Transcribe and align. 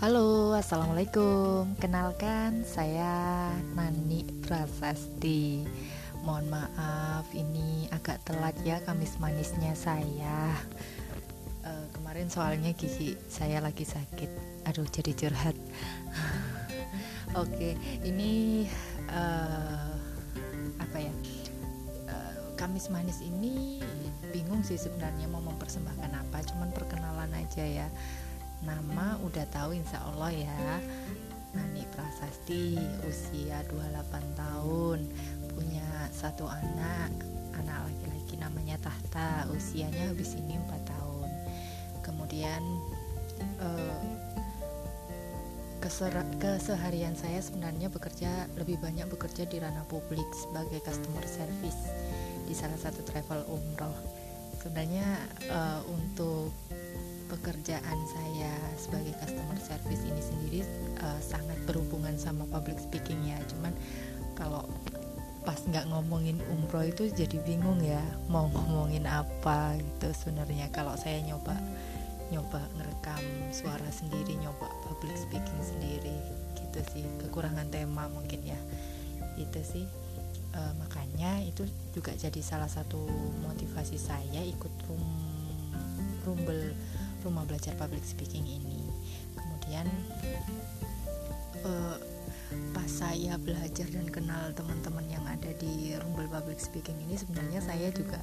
Halo, 0.00 0.56
assalamualaikum. 0.56 1.76
Kenalkan, 1.76 2.64
saya 2.64 3.52
Nani 3.76 4.24
Prasasti. 4.40 5.68
Mohon 6.24 6.56
maaf, 6.56 7.28
ini 7.36 7.84
agak 7.92 8.24
telat 8.24 8.56
ya 8.64 8.80
Kamis 8.80 9.20
manisnya 9.20 9.76
saya. 9.76 10.56
Uh, 11.60 11.84
kemarin 11.92 12.32
soalnya 12.32 12.72
gigi 12.72 13.12
saya 13.28 13.60
lagi 13.60 13.84
sakit. 13.84 14.64
Aduh, 14.72 14.88
jadi 14.88 15.12
curhat. 15.12 15.56
Oke, 17.44 17.76
ini 18.00 18.64
uh, 19.12 19.92
apa 20.80 20.96
ya? 20.96 21.12
Uh, 22.08 22.56
Kamis 22.56 22.88
manis 22.88 23.20
ini 23.20 23.84
bingung 24.32 24.64
sih 24.64 24.80
sebenarnya 24.80 25.28
mau 25.28 25.44
mempersembahkan 25.44 26.24
apa. 26.24 26.40
Cuman 26.48 26.72
perkenalan 26.72 27.36
aja 27.36 27.68
ya 27.68 27.88
Nama 28.60 29.16
udah 29.24 29.46
tahu 29.48 29.76
insya 29.76 30.00
Allah 30.04 30.32
ya. 30.32 30.80
Nani 31.50 31.82
Prasasti 31.90 32.78
usia 33.10 33.58
28 33.74 34.38
tahun 34.38 35.02
Punya 35.50 36.06
satu 36.14 36.46
anak 36.46 37.10
Anak 37.58 37.90
laki-laki 37.90 38.38
namanya 38.38 38.78
Tahta 38.78 39.50
Usianya 39.50 40.14
habis 40.14 40.38
ini 40.38 40.54
4 40.56 40.70
tahun. 40.86 41.30
Kemudian 42.06 42.62
eh, 43.58 44.04
keseharian 45.80 47.16
saya 47.16 47.40
sebenarnya 47.40 47.88
bekerja 47.88 48.46
lebih 48.60 48.76
banyak 48.78 49.08
bekerja 49.08 49.48
di 49.48 49.56
ranah 49.58 49.84
publik 49.88 50.28
sebagai 50.36 50.78
customer 50.84 51.24
service 51.24 51.88
di 52.44 52.52
salah 52.52 52.76
satu 52.76 53.00
travel 53.02 53.42
umroh. 53.48 53.96
Sebenarnya 54.60 55.08
uh, 55.48 55.80
untuk 55.88 56.52
sebagai 58.80 59.12
customer 59.20 59.60
service 59.60 60.02
ini 60.08 60.22
sendiri 60.24 60.60
uh, 61.04 61.20
sangat 61.20 61.60
berhubungan 61.68 62.16
sama 62.16 62.48
public 62.48 62.80
speaking 62.80 63.20
ya. 63.28 63.36
Cuman 63.52 63.76
kalau 64.32 64.64
pas 65.44 65.60
nggak 65.60 65.88
ngomongin 65.92 66.40
umroh 66.52 66.84
itu 66.84 67.08
jadi 67.12 67.40
bingung 67.44 67.80
ya 67.80 68.00
mau 68.32 68.48
ngomongin 68.48 69.04
apa 69.04 69.76
gitu 69.76 70.08
sebenarnya. 70.16 70.72
Kalau 70.72 70.96
saya 70.96 71.20
nyoba 71.20 71.56
nyoba 72.32 72.62
ngerekam 72.78 73.20
suara 73.52 73.90
sendiri 73.92 74.38
nyoba 74.40 74.70
public 74.88 75.16
speaking 75.20 75.60
sendiri 75.60 76.16
gitu 76.56 76.80
sih. 76.96 77.04
Kekurangan 77.20 77.68
tema 77.68 78.08
mungkin 78.08 78.40
ya. 78.48 78.60
Itu 79.36 79.60
sih. 79.60 79.84
E, 80.50 80.60
makanya 80.82 81.40
itu 81.46 81.62
juga 81.94 82.10
jadi 82.16 82.40
salah 82.42 82.70
satu 82.70 82.98
motivasi 83.44 83.96
saya 83.98 84.42
ikut 84.42 84.72
rum 84.88 85.04
rumbel 86.24 86.76
rumah 87.22 87.44
belajar 87.44 87.76
public 87.76 88.02
speaking 88.02 88.44
ini. 88.44 88.84
Kemudian 89.36 89.86
uh, 91.64 91.96
pas 92.74 92.90
saya 92.90 93.38
belajar 93.38 93.86
dan 93.94 94.10
kenal 94.10 94.50
teman-teman 94.58 95.06
yang 95.06 95.22
ada 95.22 95.54
di 95.62 95.94
rumbel 96.02 96.26
public 96.26 96.58
speaking 96.58 96.98
ini 97.06 97.14
sebenarnya 97.14 97.62
saya 97.62 97.88
juga 97.94 98.18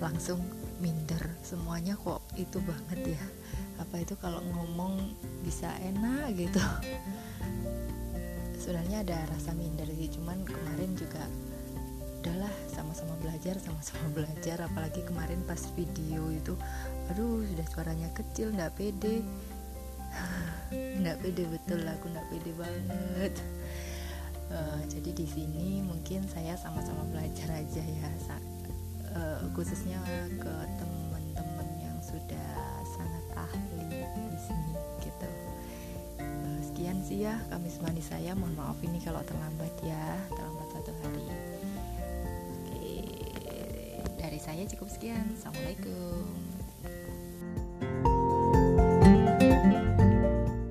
langsung 0.00 0.40
minder. 0.80 1.20
Semuanya 1.44 1.94
kok 2.00 2.24
itu 2.40 2.56
banget 2.64 3.20
ya. 3.20 3.24
Apa 3.80 4.00
itu 4.00 4.16
kalau 4.16 4.40
ngomong 4.40 5.12
bisa 5.44 5.68
enak 5.84 6.32
gitu. 6.36 6.62
Sebenarnya 8.60 9.04
ada 9.04 9.18
rasa 9.28 9.52
minder 9.56 9.88
sih 9.92 10.08
cuman 10.12 10.44
kemarin 10.44 10.92
juga 10.96 11.24
udahlah 12.20 12.52
sama-sama 12.90 13.14
belajar 13.22 13.54
sama-sama 13.62 14.06
belajar. 14.18 14.66
Apalagi 14.66 15.06
kemarin 15.06 15.46
pas 15.46 15.62
video 15.78 16.26
itu 16.34 16.58
aduh 17.06 17.46
sudah 17.46 17.66
suaranya 17.70 18.10
kecil 18.10 18.50
nggak 18.50 18.74
pede. 18.74 19.22
Nggak 20.74 21.22
pede 21.22 21.46
betul 21.46 21.86
aku 21.86 22.10
nggak 22.10 22.26
pede 22.34 22.50
banget. 22.58 23.34
Uh, 24.50 24.82
jadi 24.90 25.14
di 25.14 25.22
sini 25.22 25.78
mungkin 25.86 26.26
saya 26.26 26.58
sama-sama 26.58 27.06
belajar 27.06 27.54
aja 27.54 27.78
ya 27.78 28.10
uh, 29.14 29.46
khususnya 29.54 30.02
ke 30.34 30.54
teman-teman 30.82 31.68
yang 31.78 31.94
sudah 32.02 32.50
sangat 32.98 33.24
ahli 33.38 34.02
di 34.02 34.38
sini 34.42 34.74
gitu. 34.98 35.30
Uh, 36.18 36.58
sekian 36.58 36.98
sih 37.06 37.22
ya 37.22 37.38
Kamis 37.54 37.78
manis 37.78 38.10
saya. 38.10 38.34
Mohon 38.34 38.58
maaf 38.58 38.78
ini 38.82 38.98
kalau 38.98 39.22
terlambat 39.22 39.70
ya 39.86 40.18
terlambat 40.34 40.68
satu 40.74 40.90
saya 44.60 44.76
cukup 44.76 44.92
sekian. 44.92 45.24
Assalamualaikum. 45.32 46.49